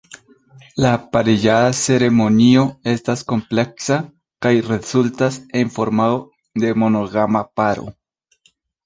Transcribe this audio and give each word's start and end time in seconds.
La 0.83 0.91
pariĝada 1.15 1.65
ceremonio 1.79 2.63
estas 2.93 3.21
kompleksa 3.31 3.97
kaj 4.47 4.53
rezultas 4.71 5.37
en 5.61 5.71
formado 5.77 6.17
de 6.65 6.73
monogama 6.85 7.43
paro. 7.61 7.87